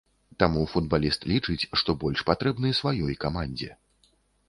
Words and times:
Таму 0.43 0.63
футбаліст 0.71 1.27
лічыць, 1.33 1.59
што 1.83 1.97
больш 2.07 2.19
патрэбны 2.33 2.75
сваёй 2.83 3.13
камандзе. 3.29 3.71